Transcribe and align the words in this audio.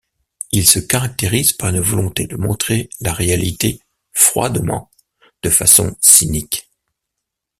Il 0.51 0.65
se 0.67 0.79
caractérise 0.79 1.53
par 1.53 1.69
une 1.69 1.79
volonté 1.79 2.25
de 2.25 2.35
montrer 2.35 2.89
la 3.01 3.13
réalité 3.13 3.83
froidement, 4.13 4.89
de 5.43 5.51
façon 5.51 5.95
cynique. 6.01 6.67